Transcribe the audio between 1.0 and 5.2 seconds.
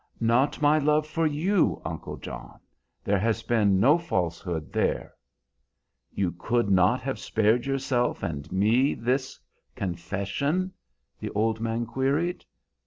for you, uncle John; there has been no falsehood there."